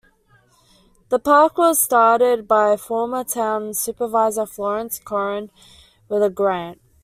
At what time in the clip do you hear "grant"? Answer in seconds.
6.31-6.81